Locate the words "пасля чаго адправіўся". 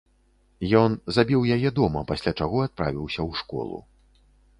2.11-3.21